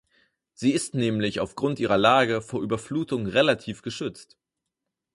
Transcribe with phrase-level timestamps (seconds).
[0.55, 4.35] Sie ist nämlich auf Grund ihrer Lage vor Überflutung relativ geschützt.